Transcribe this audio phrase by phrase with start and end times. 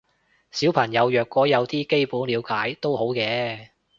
[0.49, 3.67] 小朋友若果有啲基本了解都好嘅